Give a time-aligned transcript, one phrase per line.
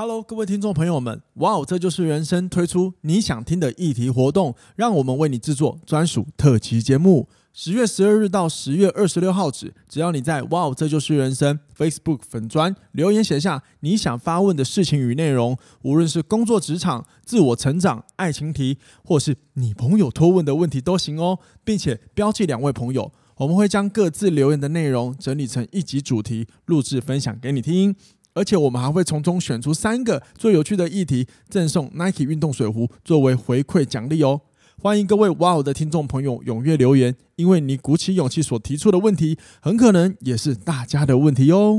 [0.00, 7.28] Hello，各位听众朋友们，哇哦，这就是人生推出你想听的议题活动，让我们为你制作专属特辑节目。
[7.52, 27.96] 十月十二日到十月二十六号止，只要你在哇哦，这就是人生 Facebook 粉专留言写下你想发问的事情与内容，无论是工作职场、自我成长、爱情题，或是你朋友托问的问题都行哦，并且标记两位朋友，我们会将各自留言的内容整理成一集主题，录制分享给你听。
[28.38, 34.42] 而且我们还会从中选出三个最有趣的议题，赠送 Nike 运动水壶作为回馈奖励哦！
[34.80, 41.76] 欢迎各位哇哦的听众朋友踊跃留言，因为你鼓起勇气所提出的问题，很可能也是大家的问题哦。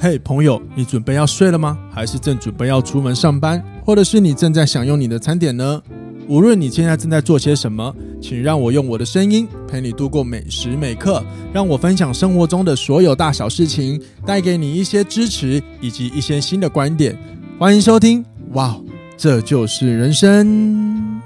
[0.00, 1.78] 嘿，朋友，你准备要睡了吗？
[1.92, 5.80] 还是正准备要出门上班，或者是你正在享用你的餐点呢？
[6.28, 17.16] 无论你现在正在做些什么，请让我用我的声音陪你度过每时每刻，让我分享生活中的所有大小事情，带给你一些支持以及一些新的观点。
[17.58, 18.78] 欢迎收听，哇，
[19.16, 21.17] 这就是人生。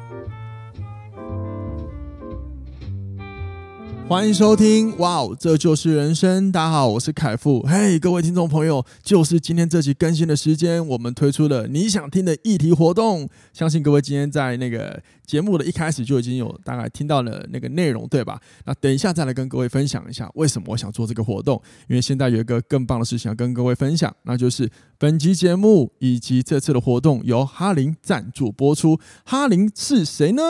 [4.08, 6.52] 欢迎收听，哇哦，这就是人生。
[6.52, 7.62] 大家好，我是凯富。
[7.62, 13.26] 嘿，各位听众朋友，就是今天这期更新的时间，我们推出了你想听的议题活动。
[13.54, 18.38] 相信各位今天在那个节目的一开始就已经有大概听到了那个内容，对吧？
[18.66, 21.60] 那等一下再来跟各位分享一下为什么我想做这个活动。
[21.88, 29.00] 因为现在有一个更棒的事情要跟各位分享，那就是本集节目以及这次的活动由哈林赞助播出。
[29.24, 30.42] 哈林是谁呢？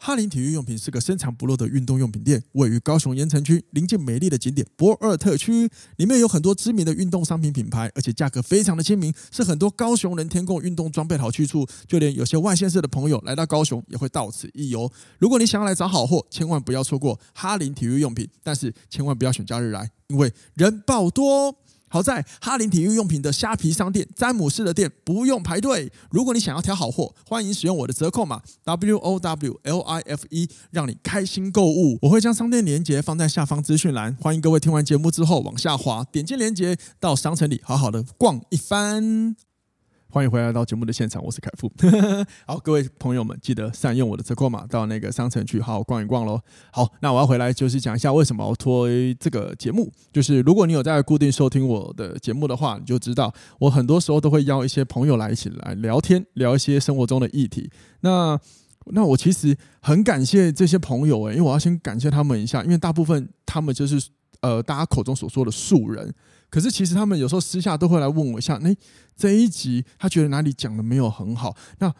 [0.00, 5.68] 哈林体育用品是个深藏不露的运动用品店，位于高雄盐埕区，临近美丽的景点博尔特区。
[5.96, 11.66] 里面有很多知名的运动商品品牌，而且价格非常的亲民，是很多高雄人添购运动装备好去处。
[11.86, 14.90] 就连有些外县市的朋友来到高雄，也会到此一游。
[15.18, 21.56] 如果你想要来找好货，千万不要错过哈林体育用品，但是千万不要选假日来，因为人爆多。
[21.88, 25.90] 好在哈林体育用品的虾皮商店、詹姆斯的店不用排队。
[26.10, 31.98] 如果你想要挑好货，欢迎使用我的折扣码 W O W L I F E，让你开心购物。
[32.02, 39.47] 我会将商店链接放在下方资讯栏，欢迎各位听完节目之后往下滑，点击链接到商城里好好的逛一番。
[40.10, 41.70] 欢迎回来到节目的现场，我是凯富。
[42.46, 46.40] 好，各位朋友们，记得善用我的折扣码到那个商城去好好逛一逛喽。
[46.72, 49.92] 好，那我要回来就是讲一下为什么要推这个节目。
[50.10, 57.70] 就是如果你有在固定收听我的节目的话，你就知道我很多时候都会邀一些朋友来一起来聊天，聊一些生活中的议题。
[58.00, 58.40] 那
[58.86, 64.08] 那我其实很感谢这些朋友诶，因为我要先感谢他们一下，因为大部分他们就是
[64.40, 66.14] 呃大家口中所说的素人。
[66.50, 68.76] 可是其实他们有时候私下都会来问我一下，哎，
[69.16, 71.56] 这一集他觉得哪里讲的没有很好？
[71.78, 71.92] 那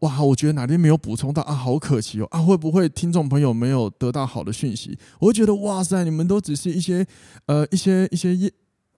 [0.00, 4.98] 哇，我觉得哪里没有补充到啊，好可惜哦啊，会不会听众朋友没有得到好的讯息？
[5.18, 7.06] 我会觉得哇塞，你们都只是一些
[7.46, 8.52] 呃一些一些业。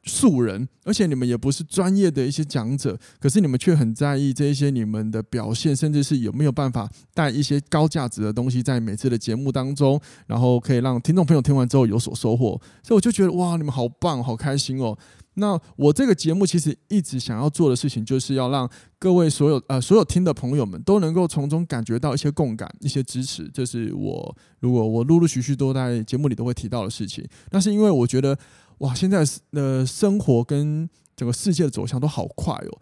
[0.08, 12.60] 素人，而且你们也不是专业的一些讲者，可是你们却很在意这一些你们的表现，甚至是有没有办法带一些高价值的东西在每次的节目当中，然后可以让听众朋友听完之后有所收获。
[12.82, 14.96] 所以我就觉得哇，你们好棒，好开心哦。
[15.34, 23.48] 那我这个节目其实一直想要做的事情，就是要让各位所有呃所有听的朋友们都能够从中感觉到一些共感、一些支持。
[23.54, 27.24] 这是我如果我陆陆续续都在节目里都会提到的事情。
[27.52, 28.36] 那是因为我觉得。
[28.78, 32.80] 哇，现在是呃生活跟整个世界的走向都好快哦。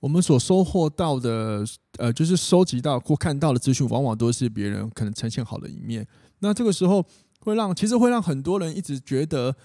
[0.00, 1.64] 我们所收获到的，
[1.98, 6.06] 呃，就是收集到或看到的资讯，往往都是别人可能呈现好的一面。
[6.38, 7.04] 那这个时候
[7.40, 9.56] 会让，其实会让很多人一直觉得。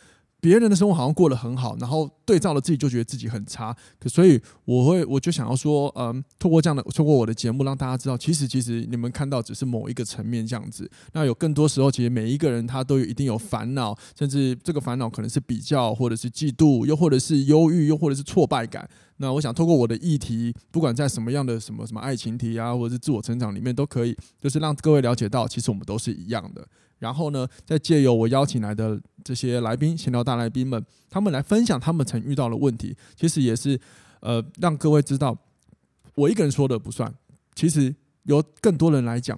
[0.43, 10.91] 别人的生活好像过得很好，然后对照了自己就觉得自己很差，可所以我会我就想要说，嗯，透过这样的透过我的节目让大家知道，其实其实你们看到只是某一个层面这样子。
[11.13, 18.85] 那有更多时候，其实每一个人他都有一定有烦恼，甚至这个烦恼可能是比较，或者是嫉妒，又或者是忧郁，又或者是挫败感。
[19.17, 26.67] 那我想透过我的议题，不管在什么样的什么什么爱情题啊，或者是自我成长里面都可以，就是让各位了解到，其实我们都是一样的。
[27.03, 33.77] 然后呢，再借由我邀请来的这些来宾，闲聊大来宾们，他们来分享他们曾遇到的问题，其实也是
[34.21, 35.37] 呃让各位知道，
[36.15, 37.13] 我一个人说的不算，
[37.55, 37.93] 其实
[38.23, 39.37] 由更多人来讲，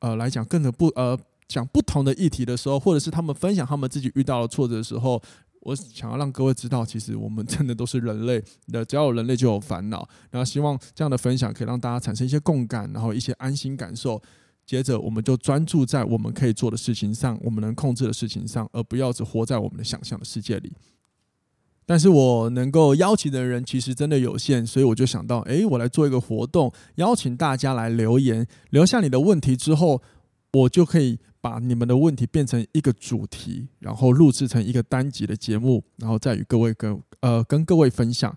[0.00, 1.16] 呃来讲更的不呃
[1.46, 5.22] 讲不同的议题的时候，或者是他们分享他们自己遇到的挫折的时候，
[5.60, 8.42] 我想要让各位知道，其实我们真的都是人类
[8.72, 14.20] 的，只要有人类就有烦恼，然后希望这样的分享可以让大家产生一些共感，然后一些安心感受。
[14.66, 20.72] 接着，我们就专注在我们可以做的事情上，我们能控制的事情上，而不要只活在我们的想象的世界里。
[21.86, 30.00] 但是我能够邀请的人其实真的有限，所以我就想到，诶，我来做一个活动，邀请大家来留言，留下你的问题之后，
[30.52, 38.34] 我就可以把你们的问题变成一个主题，然后录制成一个单集的节目，然后再与各位跟呃跟各位分享。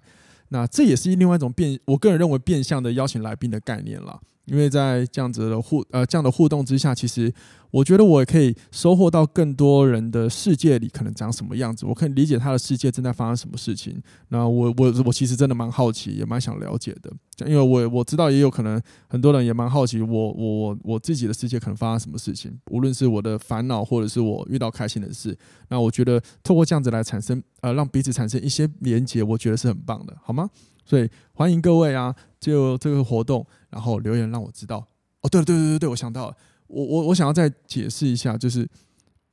[0.50, 4.20] 那这也是另外一种变，我个人认为变相的邀请来宾的概念了。
[4.48, 7.32] 因为在这样子的互呃这样的互动之下，其实
[7.70, 14.02] 我觉得我也可以收获到更多人的世界里可能长什么样子，我可以理解他的世界正在发生什么事情。
[14.30, 17.12] 那我我我其实真的蛮好奇，也蛮想了解的，
[17.46, 25.38] 因为我我知道也有可能很多人也蛮好奇我我我我自己的世界可能发生什么事情，无论是我的烦恼或者是我遇到开心的事。
[25.68, 30.50] 那我觉得透过这样子来产生呃让彼此产生一些连结，我觉得是很棒的，好吗？
[30.88, 34.78] 所以欢迎各位啊，就这个活动，然后留言让我知道。
[35.22, 36.36] 哦，对对对对对，我想到了，
[36.68, 38.66] 我我我想要再解释一下，就是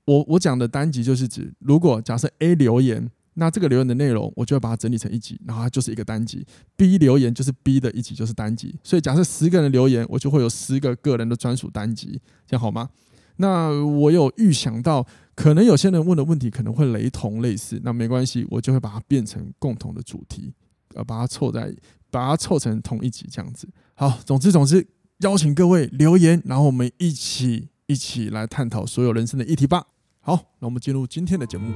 [0.04, 6.44] 我我讲的单集就是指，如果假设 A 留言，那这个留言的内容，我就会把它整理成一集，然后它就是一个单集
[6.76, 8.74] ；B 留言就是 B 的一集，就是单集。
[8.82, 12.90] 所以假设十个人留言，我就会有十个个人的专属单集，这样好吗？
[13.36, 20.52] 那我有预想到，可能有些人问的问题可能会雷同类似，那没关系，我就会把它变成共同的主题。
[20.94, 21.74] 呃，把它凑在，
[22.10, 23.68] 把它凑成同一集这样子。
[23.94, 24.86] 好，总之总之，
[25.18, 29.86] 邀请各位留言，然后我们一起一起来探讨所有人生的议题吧。
[30.20, 31.72] 好，那我们进入今天的节目。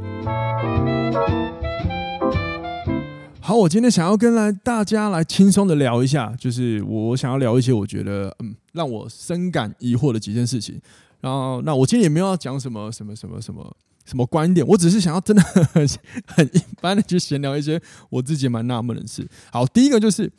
[3.40, 10.80] 好，我今天想要跟来大家来轻松的聊一下，就是我想要聊一些我觉得嗯让我深感疑惑的几件事情。
[11.20, 13.76] 然后，那我今天也没有要讲什么什么什么什么。
[14.08, 14.66] 什么观点？
[14.66, 15.86] 我只是想要真的很
[16.26, 17.78] 很一般的去闲聊一些
[18.08, 19.28] 我自己蛮纳闷的事。
[19.52, 20.32] 好，第一个就是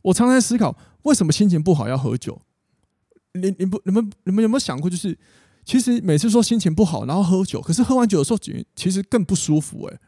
[0.00, 2.40] 我常常在思考，为什么心情不好要喝酒？
[3.34, 5.18] 你你不你们你们有没有想过，就是
[5.64, 8.38] 其实每次说心情不好，然后喝酒，可是喝完酒的时候，
[8.76, 9.98] 其实更不舒服哎。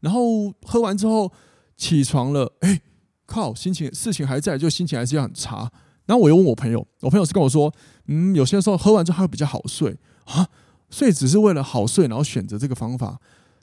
[0.00, 1.30] 然后喝完之后
[1.76, 2.80] 起床了，哎，
[3.26, 5.70] 靠，心情事情还在，就心情还是要很差。
[6.06, 7.72] 然后我又问我朋友，我朋友是跟我说，
[8.06, 10.48] 嗯，有些时候喝完之后还会比较好睡啊。
[10.92, 13.18] 所以只是为了好睡，然后选择这个方法。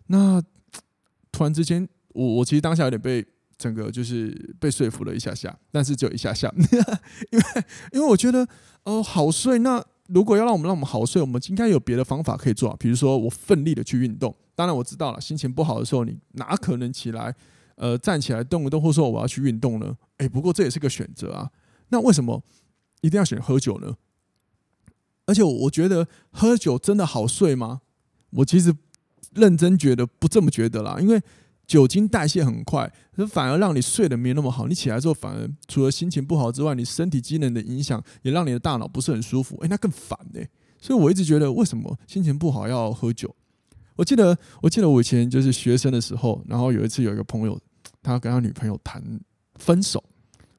[0.07, 0.41] 那
[1.31, 3.23] 突然之间，我我其实当下有点被
[3.55, 7.45] 整个就是被说服了一下下，但是只有一下下， 因为
[7.93, 8.47] 因为我觉得
[8.83, 9.59] 呃好睡。
[9.59, 14.35] 那如果要让我们让我们好睡，我们应该有别的方法可以做，比如说我奋力的去运动。
[14.55, 17.33] 当然我知道了，心情不好的时候，你哪可能起来
[17.75, 19.95] 呃站起来动一动，或说我要去运动呢？
[20.17, 21.51] 诶，不过这也是个选择啊。
[21.89, 22.43] 那为什么
[23.01, 23.95] 一定要选喝酒呢？
[25.29, 27.81] 而且我觉得喝酒真的好睡吗？
[28.31, 28.75] 我其实
[29.35, 31.21] 认真觉得不这么觉得啦，因为
[31.67, 32.91] 酒精代谢很快，
[33.29, 34.65] 反而让你睡得没那么好。
[34.65, 39.55] 你起来之后，反而除了心情不好之外，你身体机能的影响也让你的大脑不是很舒服。
[39.61, 40.41] 诶，那更烦呢。
[40.81, 43.35] 所以我一直觉得，为什么心情不好要喝酒？
[43.95, 47.59] 我记得，我记得我以前就是学生的时候，然后有一次有一个朋友，
[48.01, 49.03] 他跟他女朋友谈
[49.55, 50.03] 分手。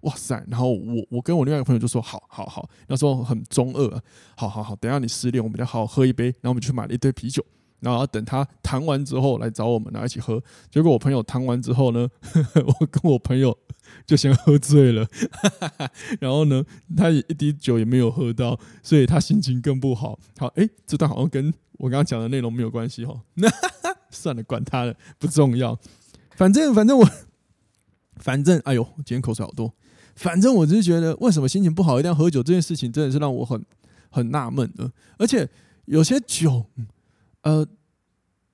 [0.02, 0.42] 哇塞！
[0.48, 4.02] 然后我我跟我另外一个朋友就说：好好好，那时候很中二啊，
[4.36, 6.26] 好好好，等下你失恋，我们就好好喝一杯。
[6.40, 7.44] 然后我们就去买了一堆啤酒，
[7.80, 10.42] 然后等他谈完之后来找我们，然后一起喝。
[10.70, 13.56] 结果我朋友谈完之后呢，呵 呵我跟我朋友
[14.06, 15.06] 就先喝醉了，
[16.18, 16.64] 然后呢，
[16.96, 20.18] 他也一滴酒也没有喝到，所以他心情更不好。
[20.38, 23.50] 好，哎，这段好像跟我刚刚讲的内容没有关系哦哈。
[24.10, 25.78] 算了，管他了，不重要。
[26.36, 27.08] 反正反正我，
[28.16, 29.72] 反正哎呦，今天口水好多。
[30.20, 32.42] 反正我只是觉得，为什么心情不好一定要喝酒？
[32.42, 33.58] 这件事情真的是让我很
[34.10, 34.92] 很纳闷的。
[35.16, 35.48] 而且
[35.86, 36.66] 有些酒，
[37.40, 37.66] 呃，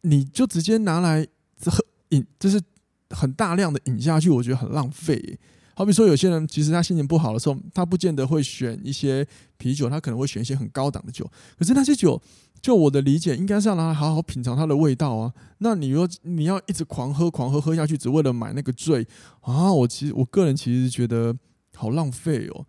[0.02, 1.26] 你就直接拿来
[1.64, 2.62] 喝饮，就是
[3.10, 5.36] 很大量的饮下去，我觉得很浪费。
[5.74, 9.26] 好比说，有些人其实他心情不好的时候，他不见得会选一些
[9.58, 11.28] 啤酒，他可能会选一些很高档的酒。
[11.58, 12.22] 可是那些酒，
[12.62, 15.32] 就我的理解，应该是要拿来好好品尝它的味道啊。
[15.58, 19.04] 那你说你要一直狂喝、狂喝喝下去，只为了买那个醉
[19.40, 19.72] 啊？
[19.72, 21.36] 我其实我个人其实觉得。
[21.76, 22.66] 好浪费哦！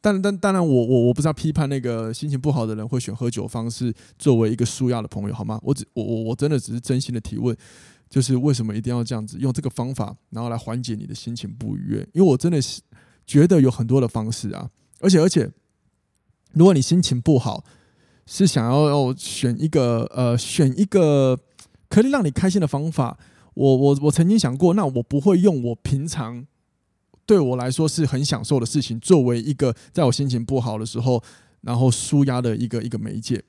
[0.00, 5.58] 但但当然我，我我不知道批判那个心情不好的人会选喝酒方式作为一个舒压的朋友，好吗？
[5.62, 7.56] 我只我我我真的只是真心的提问，
[8.08, 12.08] 就是为什么一定要这样子用这个方法，然后来缓解你的心情不愉悦？
[12.12, 12.80] 因为我真的是
[13.26, 15.50] 觉得有很多的方式啊，而且而且，
[16.52, 17.64] 如果你心情不好，
[18.24, 21.36] 是想要要选一个呃选一个
[21.88, 23.18] 可以让你开心的方法，
[23.54, 26.46] 我我我曾经想过，那我不会用我平常。
[27.28, 31.22] 对我来说是很享受的事情，作为一个在我心情不好的时候，
[31.60, 33.44] 然后舒压的一个一个媒介。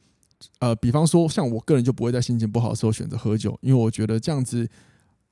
[0.60, 4.70] 呃，比方说，像我个人就不会在心情不好的时候选择喝酒，因为我觉得这样子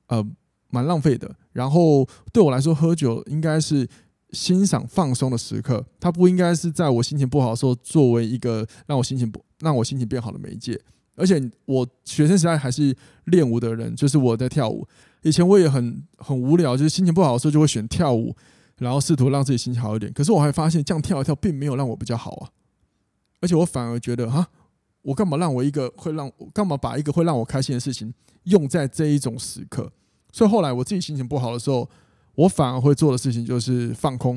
[0.06, 0.26] 呃
[0.70, 1.30] 蛮浪费的。
[1.52, 3.86] 然后对我来说，喝酒应该是
[4.30, 10.80] 欣赏放松的时刻，它不应该是在我心情不好的时候作为一个让我心情不让我心情变好的媒介。
[11.16, 14.88] 而且我学生时代还是练舞的人，就是我在跳舞。
[15.22, 18.36] 以前我也很很无聊，就是心情不好的时候就会选跳舞，
[18.78, 20.12] 然后试图让自己心情好一点。
[20.12, 22.50] 可是我还发现这样跳一跳并没有让我比较好啊，
[23.40, 24.48] 而且我反而觉得哈，
[25.02, 28.12] 我干嘛让我一个会让我干嘛把一个会让我开心的事情
[28.44, 29.92] 用在这一种时刻？
[30.32, 31.88] 所以后来我自己心情不好的时候，
[32.34, 34.34] 我反而会做的事情就是放空，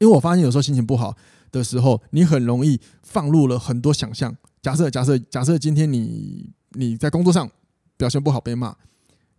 [0.00, 1.14] 因为我发现有时候心情不好
[1.52, 4.36] 的时候，你很容易放入了很多想象。
[4.60, 7.48] 假设假设假设今天你你在工作上
[7.96, 8.74] 表现不好被骂，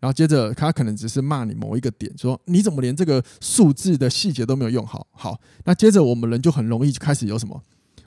[0.03, 5.07] 然后接着他可能只是骂你某一个点，说你怎么连这个数字的细节都没有用好？
[5.11, 7.63] 好，那接着我们人就很容易开始有什么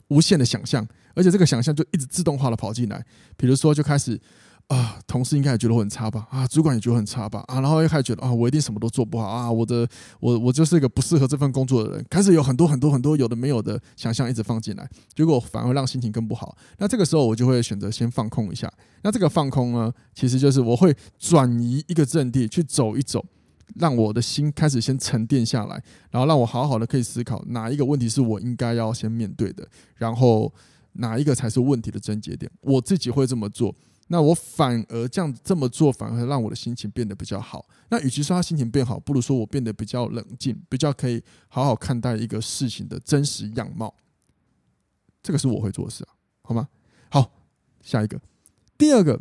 [0.09, 3.03] 无限的想象，而且这个想象就一直自动化的跑进来，
[3.39, 4.21] 比如说就开始。
[4.69, 6.27] 啊，同事应该也觉得我很差吧？
[6.29, 7.45] 啊，主管也觉得很差吧？
[7.47, 16.57] 啊，然后又开始觉得啊，我一定什么都做不好啊，我的，我我就是一个不适合这份工作的人，开始有很多很多很多有的没有的想象一直放进来，结果反而让心情更不好。
[16.79, 18.69] 那这个时候我就会选择先放空一下。
[19.03, 23.25] 那这个放空呢，其实就是我会转移一个阵地去走一走，
[23.77, 25.81] 让我的心开始先沉淀下来，
[26.11, 30.53] 然后让我好好的可以思考哪一个问题是我应该要先面对的，然后
[30.95, 32.51] 哪一个才是问题的症结点。
[32.63, 33.73] 我自己会这么做。
[34.09, 37.67] 那我反而这样这么做，反而让我的心情变得比较好。
[37.89, 43.95] 那与其说他心情变好，不如说我变得比较冷静，比较可以好好看待一个事情的真实样貌。
[45.23, 46.69] 这个是我会做的事啊，好吗？
[47.11, 47.33] 好，
[47.83, 48.21] 下一个，
[48.79, 49.21] 第二个，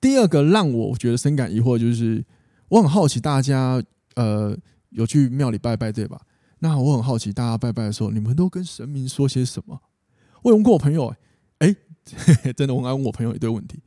[0.00, 2.24] 第二个让我觉得深感疑惑，就是
[2.68, 3.82] 我很好奇大家
[4.14, 4.56] 呃
[4.90, 6.22] 有去庙里拜拜对吧？
[6.60, 9.78] 那我很好奇大家拜拜的时候，你们都跟神明说些什么？
[10.42, 11.14] 我有问过我朋友、
[12.56, 13.80] 真的，我爱问我朋友一堆问题，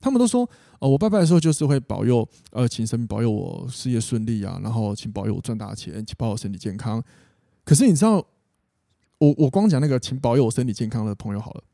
[0.00, 7.02] 他们都说，哦，我拜拜的时候就是会保佑，呃，请神保佑我事业顺利啊，然后请保佑我赚大钱，请保佑我身体健康。
[7.64, 8.24] 可是你知道，
[9.18, 11.64] 我我光讲那个请保佑我身体健康的朋友好了，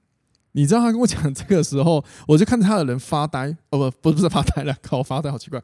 [0.52, 5.62] 你知道他跟我讲这个时候，我就看着他的人发呆，哦不，不是发呆了， 靠，发呆好奇怪，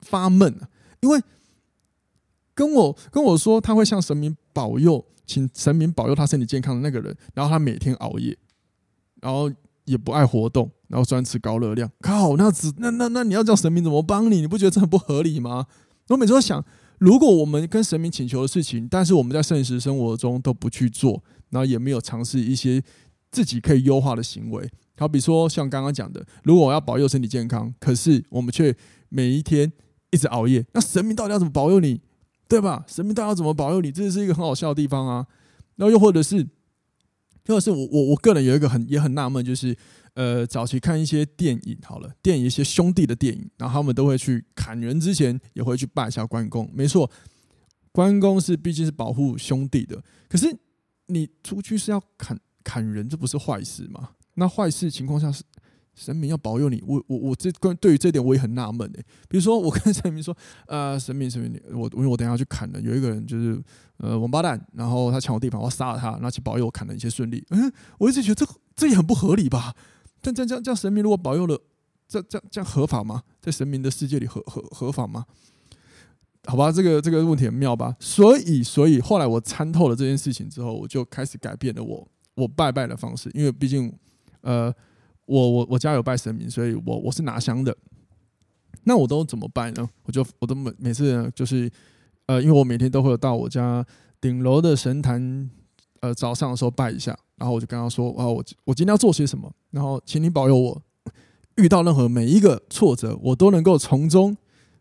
[0.00, 0.58] 发闷，
[1.00, 1.20] 因为
[2.54, 8.36] 跟我跟我说他会向神明保佑，请神明保佑他身体健康的那个人，然后他每天熬夜。
[9.20, 9.50] 然后
[9.84, 11.90] 也不爱活动，然后专吃高热量。
[12.00, 14.40] 靠，那只那那那你要叫神明怎么帮你？
[14.40, 15.66] 你不觉得这很不合理吗？
[16.08, 16.64] 我每次都想，
[16.98, 22.82] 如果我们跟神明请求的事情，但是我们在现实生活中都不去做，然后也没有尝试一些
[23.30, 28.74] 自己可以优化的行为，好比说像刚刚讲的，如果我要保佑身体健康，可是我们却
[29.08, 29.72] 每一天
[30.10, 32.00] 一直熬夜，那神明到底要怎么保佑你？
[32.48, 32.84] 对吧？
[32.86, 33.90] 神明到底要怎么保佑你？
[33.90, 35.26] 这是一个很好笑的地方啊。
[35.76, 36.46] 然后又或者是。
[37.48, 39.74] 就是我我我个人有一个很也很纳闷，就是
[40.12, 46.70] 呃早期看一些电影好了，电影一些兄弟的电影，然后他们都会去砍人之前也会去拜一下关公。
[46.74, 47.10] 没错，
[47.90, 50.54] 关公是毕竟是保护兄弟的，可是
[51.06, 54.10] 你出去是要砍砍人，这不是坏事吗？
[54.34, 55.42] 那坏事情况下是。
[55.98, 59.04] 神明要保佑你，我我我这关对于这点我也很纳闷诶。
[59.28, 60.34] 比如说，我跟神明说，
[60.68, 63.60] 呃，神明神明，我因为我等下去砍了，有一个人就是
[63.96, 67.44] 呃王八蛋，然后他抢我地盘，我要杀了他，然后去保佑我砍了一切顺利。
[67.50, 69.74] 嗯，我一直觉得这这也很不合理吧？
[70.20, 71.60] 但这样这样这样神明如果保佑了，
[72.06, 73.24] 这这这样合法吗？
[73.40, 75.26] 在神明的世界里合合合法吗？
[76.44, 77.96] 好吧，这个这个问题很妙吧？
[77.98, 83.92] 所以所以后来我参透了这件事情之后，我就开始改变了我我拜拜的方式，因为毕竟
[84.42, 84.72] 呃。
[85.28, 87.76] 我我我家有拜神明，所以我我是拿香的。
[88.84, 89.86] 那我都怎么拜呢？
[90.04, 91.70] 我就我都每每次就是，
[92.26, 93.84] 呃，因为我每天都会有到我家
[94.20, 95.50] 顶楼的神坛，
[96.00, 100.82] 呃，早上的时候拜一下，然后我就跟他说，啊，我我今天要做些什么，然后请你保佑我，
[101.56, 104.34] 遇到任何每一个挫折，我都能够从中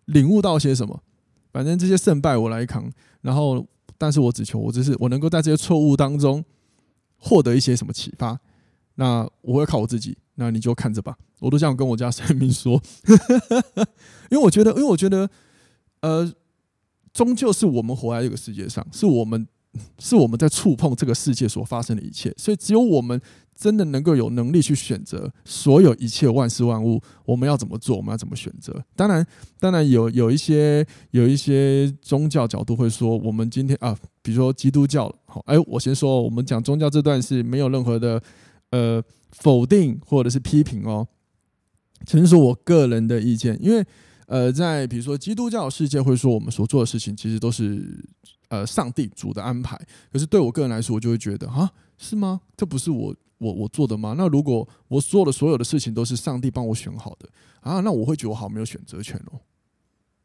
[0.06, 1.04] 领悟到些什么。
[1.51, 2.89] 反正这些胜败我来扛，
[3.22, 3.66] 然后，
[3.98, 6.44] 但是我只求我只是我能够在这些错误当中
[7.18, 8.39] 获得一些什么启发。
[8.98, 10.16] 那我会靠我自己。
[10.39, 12.80] 那你就看着吧，我都这样跟我家神明说，
[14.30, 15.27] 因为我觉得，因为我觉得，
[16.01, 16.32] 呃，
[17.12, 19.48] 终究是我们活在这个世界上，是我们，
[19.98, 23.20] 是我们在触碰这个世界所发生的一切，所以只有我们
[23.56, 28.80] 真的能够有能力去选择所有一切万事万物，我们要怎么做，我们要怎么选择。
[28.96, 29.25] 当然，
[29.60, 38.22] 当然有有一些有一些宗教角度会说，我们今天啊，比如说基督教，好，哎，我先说，我们讲宗教这段是没有任何的，
[38.72, 39.04] 呃。
[39.32, 41.08] 否定或者是批评哦，
[42.08, 43.56] 纯属我个人的意见。
[43.62, 43.86] 因为
[44.26, 48.04] 呃，在比如说基督教世界会说我们所做的事情其实都是
[48.48, 49.80] 呃上帝主的安排。
[50.12, 52.42] 可是对我个人来说，我就会觉得啊，是吗？
[52.56, 54.16] 这不是我我我做的吗？
[54.18, 59.40] 那如果我做的所有的事情都是上帝帮我选好的啊，那我会觉得我好没有选择权哦。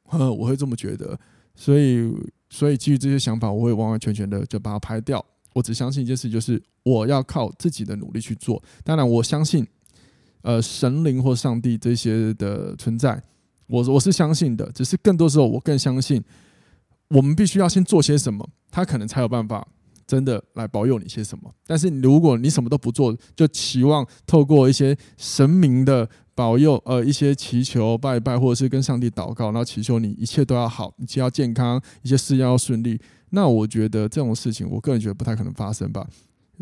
[0.04, 1.18] 呵， 我会这么觉得。
[1.54, 2.10] 所以
[2.48, 5.22] 所以基于这些想法，我会完完全全的就把它拍掉。
[5.54, 8.62] 我只相信一件事，就是我要靠自己的努力去做。
[8.84, 9.66] 当然，我相信，
[10.42, 13.22] 呃，神灵或上帝这些的存在，
[13.66, 14.70] 我我是相信的。
[14.72, 16.22] 只是更多时候，我更相信，
[17.08, 19.66] 我们必须要先做些什么，他可能才有办法
[20.06, 21.52] 真的来保佑你些什么。
[21.66, 32.98] 但是，如果你什么都不做，就期望透过一些神明的保佑呃一些祈求拜拜，或者是跟上帝祷告，然后祈求你一切都要好，一切要健康，一些事要顺利。
[33.34, 36.06] 那我觉得这种事情，我个人觉得不太可能发生吧。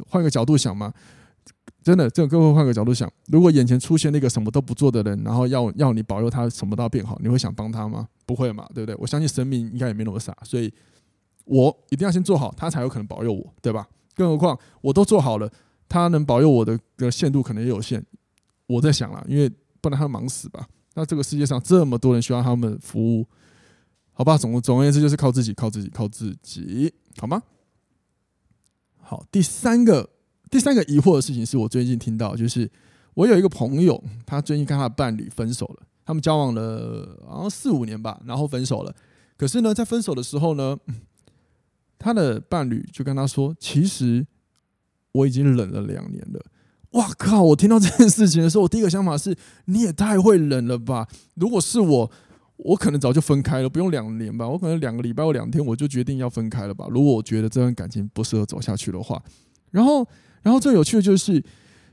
[0.09, 0.93] 换个角度想嘛，
[1.83, 8.09] 真的，这个各位换个角度想，如果眼前出现那个什么都不做的人，然后要要你保佑他什么都要变好，你会想帮他吗？
[8.25, 8.95] 不会嘛，对不对？
[9.01, 10.73] 我相信神明应该也没那么傻，所以
[11.45, 13.87] 我一定要先做好，他才有可能保佑我，对吧？
[14.15, 15.51] 更何况我都做好了，
[15.89, 18.05] 他能保佑我的的限度可能也有限。
[18.67, 19.51] 我在想了，因为
[19.81, 20.69] 不然他忙死吧？
[20.95, 23.27] 那这个世界上这么多人需要他们服务，
[24.21, 24.37] 好吧？
[24.37, 27.43] 总总而言之就是靠自己，靠自己，靠自己，好吗？
[28.99, 30.11] 好，第三个
[30.51, 32.71] 第三个疑惑的事情是我最近听到，就是
[33.15, 38.95] 我有一个朋友，他最近跟他的伴侣分手了，他们交往了好像四五年吧，然后分手了。
[39.39, 40.77] 可是呢，在分手的时候呢，
[41.99, 44.27] 他的伴侣就跟他说：“其实
[45.13, 46.45] 我已经忍了两年了。”
[46.93, 47.41] 哇靠！
[47.41, 49.35] 我听到这件事情的时候，我第一个想法是：
[49.65, 51.09] 你也太会忍了吧！
[51.37, 52.11] 如果是我，
[52.65, 56.87] 我可能早就分开了，不用两年吧，我可能两个礼拜或两天我就决定要分开了吧。
[56.91, 59.23] 如果我觉得这段感情不适合走下去的话，
[59.71, 60.07] 然后，
[60.43, 61.43] 然后最有趣的就是，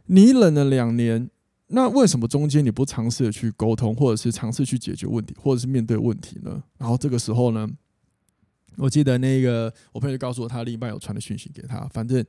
[0.05, 1.29] 你忍了两年，
[1.67, 6.61] 那为什么中间你不尝试着去沟通，或者是尝试去解决问题，或者是面对问题呢？
[6.77, 7.67] 然后这个时候呢，
[8.77, 12.25] 我记得那个我朋友告诉我，他另一半有传的讯息给他，反正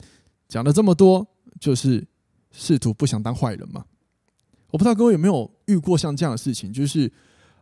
[0.48, 1.26] 讲了这么多，
[1.60, 2.06] 就是。
[2.50, 3.84] 试图不想当坏人嘛？
[4.70, 7.12] 我不知道各位有没有遇过像这样的事情，就是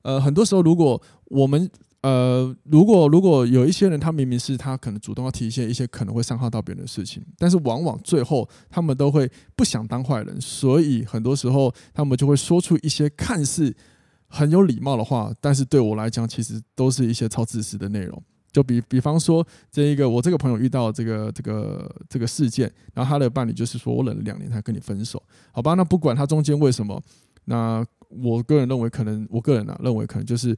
[0.07, 1.69] 呃，很多时候如果我们
[2.03, 13.75] 呃，如果如果有一些人，他明明是他可能主动要提一些一些可能会伤害到别人的事情，但是往往最后他们都会不想当坏人，所以很多时候他们就会说出一些看似
[14.29, 18.23] 很有礼貌的话，但是对我来讲，其实都是一些超自私的内容。
[18.53, 25.21] 就比比方说，这一个我这个朋友遇到这个这个这个事件，然后他的伴侣就是说我忍了两年才跟你分手，
[25.51, 25.75] 好吧？
[25.75, 27.03] 那不管他中间为什么，
[27.47, 30.57] 那我个人认为可能，我个人呢、啊、认为可能就是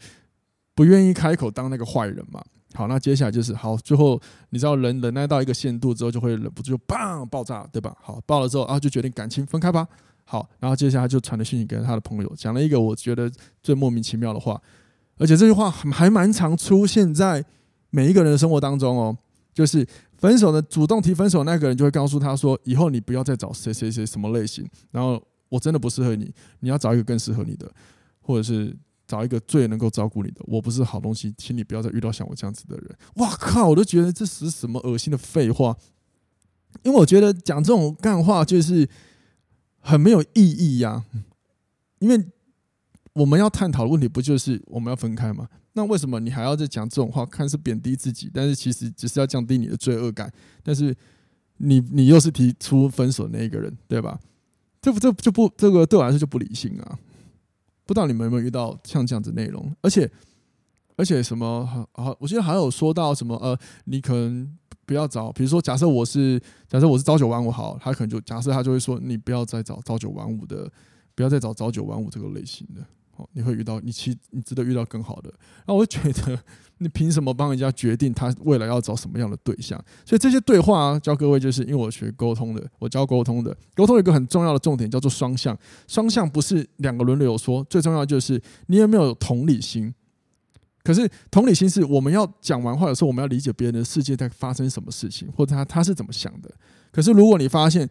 [0.75, 2.45] 不愿意开口当那个坏人嘛。
[2.75, 7.97] 好，那接下来就是好，最后你知道人忍耐到一个限度之后，就会忍不住就砰爆炸，对吧？
[8.03, 9.87] 好，爆了之后啊，就决定感情分开吧。
[10.25, 13.31] 好，然后接下来就传了讯息给他的朋友，讲了一个我觉得
[13.63, 14.61] 最莫名其妙的话，
[15.17, 17.45] 而且这句话还蛮常出现在。
[17.91, 19.17] 每一个人的生活当中哦，
[19.55, 19.87] 就是
[20.19, 27.71] 分手的主动提分手那个人就会告诉他说：“以后你不要再找谁谁谁什么类型，然后我真的不适合你，你要找一个更适合你的，
[28.21, 30.41] 或者是找一个最能够照顾你的。
[30.45, 33.69] 我不是好东西，请你不要再遇到像我这样子的人。”哇靠！
[33.69, 35.77] 我都觉得这是什么恶心的废话，
[36.83, 38.89] 因为我觉得讲这种干话就是
[39.81, 41.05] 很没有意义呀，
[41.99, 42.27] 因为。
[43.15, 45.49] 我们要探讨的问题不就是我们要分开吗？
[45.73, 47.27] 那为什么你还要再讲这种话？
[47.27, 50.33] 看似贬低自己，但是其实只是要降低你的罪恶感。
[50.63, 50.97] 但是
[51.57, 54.21] 你你又是提出分手的那一个人，对吧？
[54.81, 56.99] 这不这就不这个对我来说就不理性啊！
[57.85, 59.75] 不知道你们有没有遇到像这样子内容？
[59.81, 60.11] 而且
[60.97, 62.15] 而且什么啊？
[62.19, 70.71] 我记得还有说到什么呃，你可能不要找，比如说假设我是假设我是朝九晚五好，他可能就假设他就会说你不要再找朝九晚五的，
[71.15, 72.85] 不要再找朝九晚五这个类型的。
[73.33, 75.33] 你会遇到你其你值得遇到更好的，
[75.67, 76.39] 那我觉得
[76.79, 79.83] 你凭什么帮人家决定他未来要找什么样的对象？
[80.05, 85.59] 所以这些对话啊，教各位就是因为我学沟通的，我教沟通的，沟通有一个很重要的重点叫做双向。
[85.87, 89.93] 双向不是两个轮流说，最重要就是你有没有同理心。
[90.85, 96.51] 可是同理心是我们要讲完话的时候，我们要理解别人的世界在发生什么事情，或者他他是怎么想的。
[96.93, 97.87] 可是如果你发现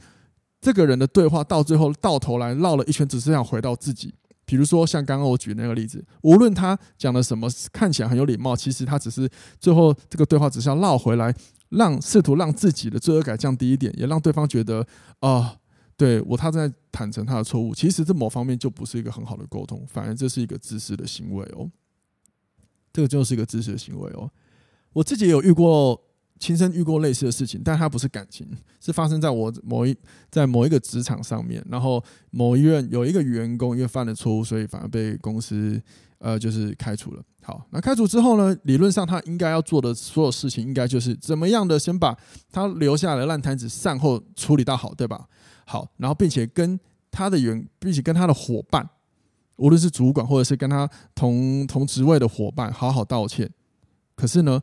[0.60, 4.14] 这个人的对话到最后到头来绕了一圈，只是想回到自己。
[4.48, 9.30] 比如说，像刚刚我举那个例子，无论他讲了什么，看起来很有礼貌，其实他只是
[9.60, 11.36] 最后这个对话只是要绕回来，
[11.70, 14.88] 让试图让自己的罪恶感降低一点，也让对方觉得
[15.20, 15.58] 啊、
[15.98, 17.76] 对我他在坦诚他的错误。
[17.76, 21.70] 其实这某方面就不是一个很好的沟通，反而这是一个自私的行为哦。
[22.94, 24.32] 这个就是一个自私的行为哦。
[24.94, 26.02] 我自己有遇过。
[26.40, 28.48] 亲身遇过类似的事情，但它不是感情，
[28.80, 29.96] 是发生在我某一
[30.30, 31.64] 在某一个职场上面。
[31.70, 35.82] 然后某一任有一个员工因为犯了错误，所以反而被公司
[36.20, 37.24] 呃就是开除了。
[37.44, 42.18] 好，那开除之后呢，理论上他应该要做的所有事情，应该就是怎么样的先把
[42.52, 45.28] 他留下的烂摊子善后处理到好，对吧？
[45.66, 46.78] 好，然后并且跟
[47.10, 48.90] 他的员，并且跟他的伙伴，
[49.56, 53.50] 无论是主管或者是跟他同同职位的伙伴，好好道歉。
[54.16, 54.62] 可是呢，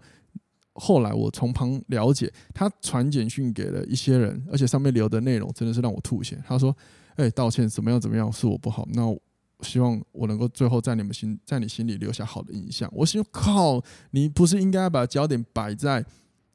[0.75, 6.37] 后来我从旁了解，他传简讯给了一些人，而且上面留的内容真的是让我吐血。
[6.47, 6.77] 他说
[7.15, 8.01] ：“哎，道歉怎么样？
[8.01, 8.33] 怎么样？
[8.33, 8.87] 是我不好。
[8.93, 9.17] 那我
[9.61, 16.05] 希望我能够最后在你们心，在你心里留下好的印象。”我心靠，你不是应该把焦点摆在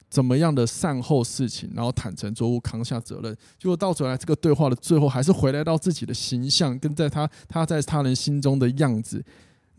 [0.10, 3.34] 怎么样的善后事情，然后坦诚作物，扛下责任。
[3.58, 9.23] 结果到头来，这个对话的最后还是回来到自己的形象，跟在他他在他人心中的样子。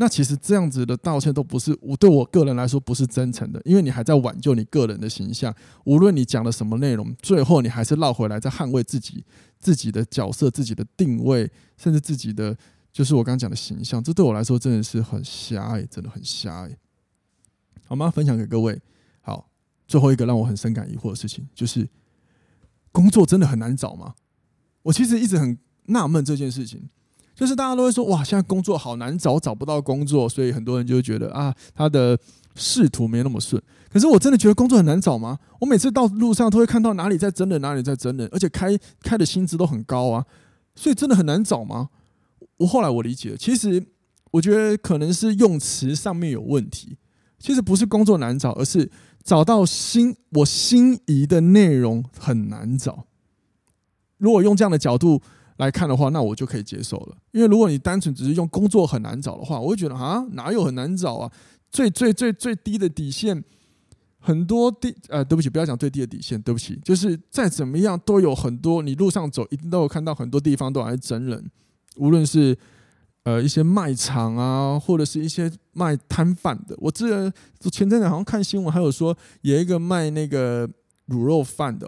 [0.00, 5.54] 那其实这样子的道歉都不是我对我个人来说不是真诚的，因为你还在挽救你个人的形象。
[5.84, 9.22] 无论你讲了什么内容，最后你还是绕回来在捍卫自己
[9.58, 12.56] 自己的角色、自己的定位，甚至自己的
[12.90, 14.02] 就是我刚刚讲的形象。
[14.02, 16.74] 这对我来说真的是很狭隘，真的很狭隘。
[17.84, 18.10] 好吗？
[18.10, 18.80] 分享给各位。
[19.20, 19.50] 好
[19.86, 21.86] 最后一个让我很深感疑惑的事情，就是
[22.90, 24.14] 工作真的很难找吗？
[24.80, 26.88] 我其实一直很纳闷这件事情，
[27.40, 32.18] 就是大家都会说哇，现在工作好难找，找不到工作，所以很多人就会觉得啊，他的
[32.54, 33.60] 仕途没那么顺。
[33.90, 35.38] 可是我真的觉得工作很难找吗？
[35.58, 40.26] 我每次到路上都会看到哪里在征人，哪里在征人，而且开开的薪资都很高啊，
[40.74, 41.88] 所以真的很难找吗？
[42.58, 43.82] 我后来我理解，其实
[44.32, 46.98] 我觉得可能是用词上面有问题，
[47.38, 48.90] 其实不是工作难找，而是。
[49.22, 53.04] 找到心我心仪的内容很难找。
[54.16, 55.20] 如果用这样的角度
[55.60, 57.16] 来看的话，那我就可以接受了。
[57.30, 61.30] 因为如果你单纯只是用工作很难找的话，我会觉得啊，哪有很难找啊？
[61.70, 63.44] 最最最最低的底线，
[64.18, 71.50] 很多地呃，对不起，不要讲最低的底线，对不起，就是再怎么样都有很多，你路上走一定都有看到很多地方都还在征人，
[71.96, 72.58] 无论是。
[73.22, 77.32] 呃，一些卖场啊，或者是一些卖摊贩的，我之前
[77.70, 80.66] 前阵子好像看新闻，还有说有一个卖那个
[81.08, 81.86] 卤肉饭的，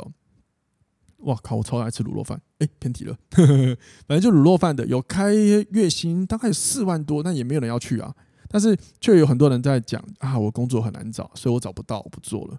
[1.23, 8.15] 哇靠，我超爱吃卤肉饭，哎，偏题了，呵呵，反正就卤肉饭的，有开月薪大概四万多，但也没有人要去啊，
[8.49, 12.59] 但是却有很多人在讲啊，我工作很难找，所以我找不到，我不做了，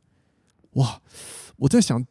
[0.74, 1.00] 哇，
[1.58, 2.06] 我在想。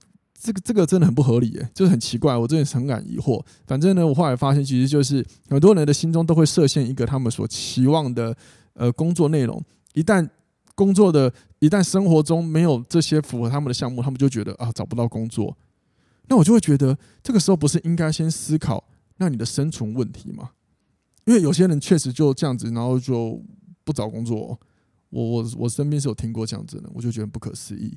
[0.44, 3.40] 这个这个真的很不合理耶，就是很奇怪，我真的很感疑惑。
[3.64, 8.36] 反正呢，我后来发现，其实就是很多人的心中都会设限一个他们所期望的
[8.74, 9.64] 呃工作内容。
[9.94, 10.28] 一旦
[10.74, 15.56] 工作的，一旦生活中没有这些符合他们的项目，他们就觉得啊找不到工作。
[16.28, 18.84] 那我就会觉得，这个时候不是应该先思考
[19.18, 20.50] 那你的生存问题吗？
[21.24, 23.40] 因为有些人确实就这样子，然后就
[23.84, 24.58] 不找工作。
[25.10, 27.96] 我我我身边是有听过这样子的，我就觉得不可思议。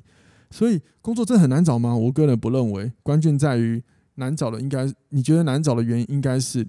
[0.50, 1.96] 所以工作真的很难找吗？
[1.96, 3.82] 我个人不认为，关键在于
[4.16, 6.66] 难找的应该，你觉得难找的原因应该是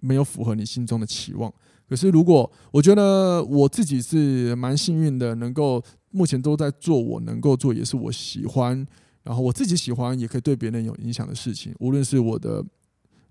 [0.00, 1.52] 没有符合你心中的期望。
[1.88, 8.86] 可是如果我觉得我自己是蛮幸运的，能够目前都在做我能够做，也是我喜欢，
[9.28, 11.74] 然后我自己喜欢，也可以对别人有影响的事情。
[11.80, 12.64] 无论是我的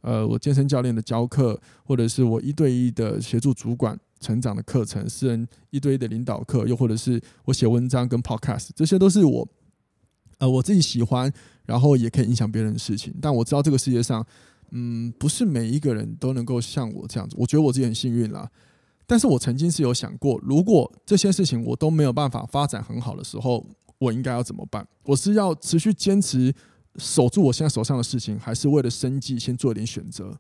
[0.02, 9.48] 呃，我健身教练的教课，或者是我一对一的协助主管成长的课程，私人一对一的领导课，又或者是我写文章跟 podcast，这些都是我。
[10.38, 11.34] 呃，我自己喜欢，
[11.66, 13.12] 然后也可以影响别人的事情。
[13.20, 14.24] 但我知道这个世界上，
[14.70, 17.36] 嗯，不是每一个人都能够像我这样子。
[17.40, 18.48] 我觉得我自己很幸运啦。
[19.08, 23.66] 但是我曾经是有想过，如果这些事情我都没有办法发展很好的时候，
[24.00, 24.88] 我应该要怎么办？
[25.04, 26.54] 我是要持续坚持
[26.96, 30.38] 守住我现在手上的事情，还是为了生计先做一点选择？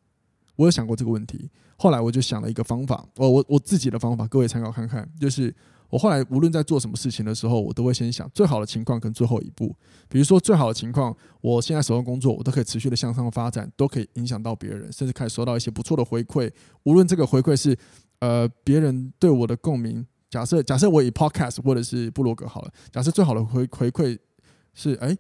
[0.56, 1.50] 我有想过这个问题。
[1.78, 5.54] 后来我就想了一个方法，我我我自己的方法，各位参考看看，就是。
[5.89, 9.74] 我后来无论在做什么事情的时候，我都会先想最好的情况跟最后一步。
[10.10, 16.52] 比如说最好的情况，我现在手上工作，我都可以持续的向上发展，都可以影响到别人，甚至可以收到一些不错的回馈。
[16.84, 17.74] 无论这个回馈是
[18.20, 24.18] 呃别人对我的共鸣，假设假设我以 podcast 或者是部落格好了，假设最好的回回馈
[24.74, 25.18] 是哎、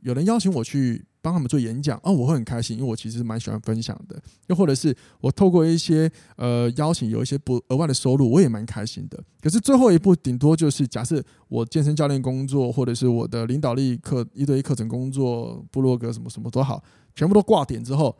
[0.00, 1.04] 有人邀请我去。
[1.22, 4.18] 帮他们做演讲哦，我会很开心，因为我其实蛮喜欢分享的。
[4.46, 9.22] 又或者是我透过一些呃邀请，有一些不额外的收入，我也蛮开心的。
[9.38, 16.82] 可是最后一步，顶多就是假设我健身教练工作，或者是我的领导力课一对一课程工作，部落格什么什么都好，
[17.14, 18.16] 全部都挂点之后，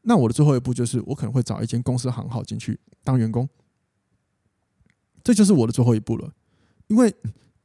[0.00, 3.46] 那我的最后一步就是我可能会找一间公司行号进去当员工。
[5.22, 6.32] 这就是我的最后一步了，
[6.88, 7.08] 因为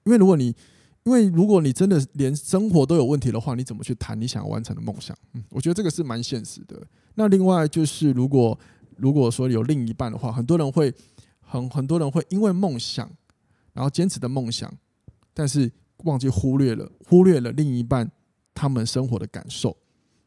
[0.04, 0.56] 因为如果你。
[1.04, 5.18] 因为如果你真的连生活都有问题的话，你怎么去谈你想要完成的梦想？
[5.36, 6.86] 嗯，我觉得这个是蛮现实的。
[7.16, 8.60] 那另外就是，如果
[8.98, 10.94] 如果说有另一半的话，很多人会
[11.40, 13.10] 很很多人会因为梦想，
[13.72, 14.70] 然后坚持的梦想，
[15.34, 15.72] 但是
[16.04, 18.12] 忘记忽略了忽略了另一半
[18.54, 19.78] 他们生活的感受。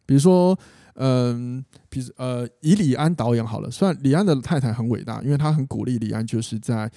[0.06, 0.58] 比如说，
[0.94, 6.90] 嗯，比如呃，以李安导演好了，虽然李安的太太很伟大，因为他很鼓励李安，就是在。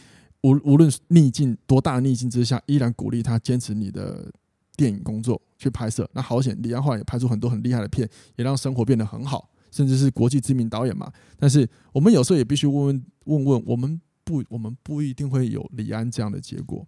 [0.43, 4.31] 无无论逆境多大逆境之下，依然鼓励他坚持你的
[4.75, 6.07] 电影工作去拍摄。
[6.13, 11.11] 那好险，李安后来也拍出很多很厉害的片，也让生活变得很好，甚至是国际知名导演嘛。
[11.37, 16.85] 但是我们有时候也必须问问问问，我们不我们不一定会有李安这样的结果，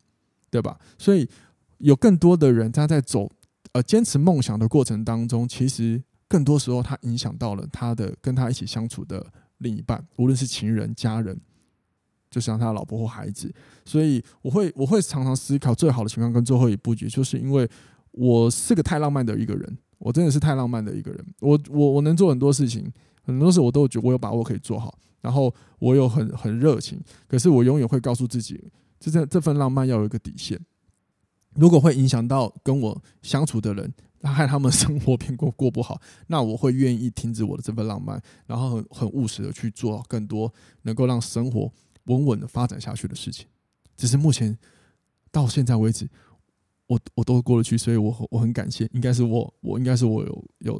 [0.49, 0.77] 对吧？
[0.97, 1.27] 所以
[1.77, 3.31] 有更多的人他在走
[3.71, 9.25] 呃坚持梦想的过程当中，其实更多时候他影响到了他的跟他一起相处的
[9.59, 11.39] 另一半，无论是情人、家人。
[12.35, 13.49] 就像他的老婆或孩子，
[13.85, 17.65] 所以我会我会常常思考最好的情况跟最后一步，也就是因为
[18.11, 21.25] 我是个太浪漫的一个人，我真的是太浪漫的一个人。
[21.39, 22.91] 我我我能做很多事情，
[23.23, 28.61] 很多事我都觉得我有把握可以做好，然后我有很很热情，可是我永远会告诉自己，
[28.99, 30.59] 这这这份浪漫要有一个底线。
[31.53, 33.93] 如果会影响到跟我相处的人，
[34.23, 41.71] 害他们 生活变过过不好，那我会愿意停止我的这份浪漫，然后很很务实的去做更多能够让生活
[42.05, 43.45] 稳稳的发展下去的事情。
[43.95, 44.57] 只是目前
[45.31, 46.09] 到现在为止。
[46.87, 50.79] 我我都过得去，所以我我很感谢，应该是我我应该是我有有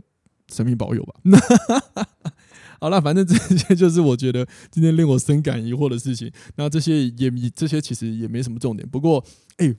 [0.54, 1.16] 神明保佑吧。
[2.80, 6.32] 好了，反正这些就是我觉得今天令我深感疑惑的事情。
[6.58, 8.88] 那这些也这些其实也没什么重点。
[8.88, 9.26] 不过，
[9.58, 9.76] 哎、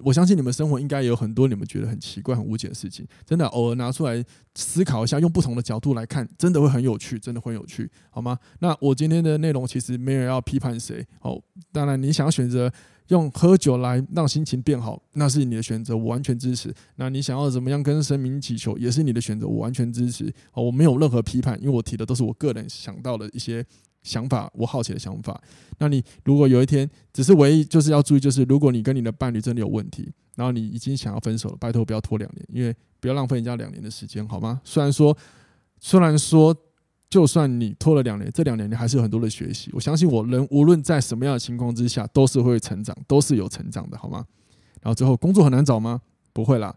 [0.00, 3.06] 我相信你们生活应该也有很多你们觉得很奇怪、很无解的事情。
[3.26, 4.24] 真的，偶尔拿出来
[4.54, 8.38] 思考一下，用不同的角度来看，真的会很有趣，真的很有趣，好吗？
[8.60, 11.42] 那我今天的内容其实没有要批判谁哦。
[11.70, 12.72] 当然，你想要选择。
[13.08, 16.72] 用喝酒来让心情变好，那是你的选择，我完全支持。
[16.96, 20.32] 那你想要怎么样跟神明祈求，也是你的选择，我完全支持。
[20.54, 23.62] 我没有任何批判，因为我提的都是我个人想到的一些
[24.02, 25.40] 想法，我好奇的想法。
[25.78, 34.60] 那你如果有一天，只是唯一就是要注意，就是如果你跟你的伴侣真的有问题，然后你已经想要分手了，拜托不要拖两年，因为不要浪费人家两年的时间，好吗？
[34.64, 35.16] 虽然说，
[35.80, 36.56] 虽然说。
[37.12, 39.68] 就算你拖了两年，这两年你还是有很多的学习。
[39.74, 44.24] 我相信我人无论在什么样的情况之下，都是会成长，都是有成长的，好吗？
[44.80, 46.00] 然后最后，工作很难找吗？
[46.32, 46.74] 不会啦，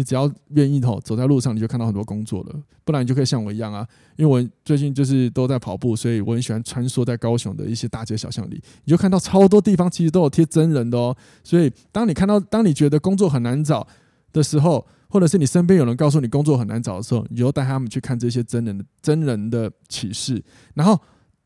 [0.00, 2.56] 你只要愿意吼，走在路上你就看到很多工作了。
[2.84, 3.86] 不然你就可以像我一样啊，
[4.16, 11.14] 因为我最近就是都在跑步，所以我很喜欢穿梭在高雄的一些大街小巷里，你就看到超多地方其实都有贴真人的哦。
[11.44, 13.86] 所以当你看到，当你觉得工作很难找
[14.32, 20.42] 的时候，或者是你身边有人告诉你工作很难找的时候，你就带他们去看这些真人的真人的启示，
[20.74, 20.98] 然后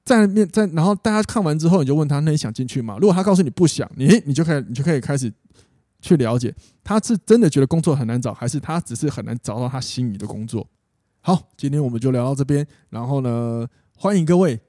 [0.04, 2.96] 在面在，然后大家看完之后，你就问他：那你想进去吗？
[3.00, 5.32] 如果他告诉你不想，你你就可以你就可以开始
[6.04, 10.68] 去了解，他是真的觉得工作很难找，还是他只是很难找到他心仪的工作。
[11.20, 14.60] 好，今天我们就聊到这边，然后呢，欢迎各位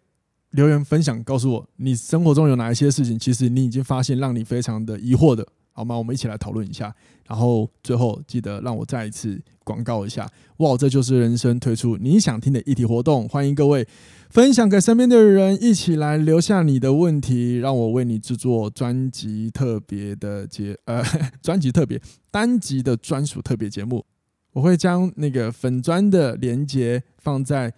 [0.51, 5.45] 留言分享，告诉我你生活中有哪一些事情，其实你已经发现让你非常的疑惑的。
[5.75, 5.97] 好吗？
[5.97, 6.95] 我们一起来讨论一下，
[7.27, 10.25] 然后最后记得让我再一次广告一下。
[10.57, 13.85] 哇，这就是人生推出你想听的议题活动，欢迎各位
[14.29, 21.03] 分享给身边的人，一起来留下你的问题，让我为你制作专辑特别的节呃
[21.43, 24.05] 专辑特别单集的专属特别节目。
[24.53, 27.73] 我会将那个粉专的连接放在。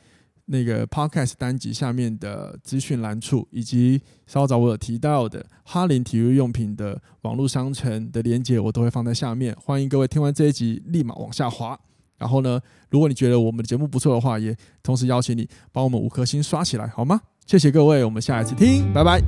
[0.47, 9.55] 那个 Podcast 单集下面的资讯栏处，以及稍早我有提到的哈林体育用品的网络商城的链接，我都会放在下面。
[9.63, 11.79] 欢迎各位听完这一集立马往下滑。
[12.17, 17.21] 然后呢，如果你觉得我们的节目不错的话，也同时邀请你帮我们五颗星刷起来，好吗？
[17.45, 19.21] 谢谢各位，我们下一次听，拜拜。